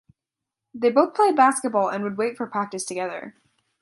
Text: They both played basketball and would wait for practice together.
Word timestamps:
They 0.73 0.89
both 0.89 1.13
played 1.13 1.35
basketball 1.35 1.89
and 1.89 2.03
would 2.03 2.17
wait 2.17 2.35
for 2.35 2.47
practice 2.47 2.83
together. 2.85 3.35